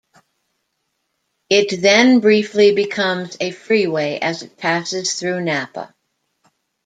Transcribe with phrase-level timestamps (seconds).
[1.51, 5.93] It then briefly becomes a freeway as it passes through Napa.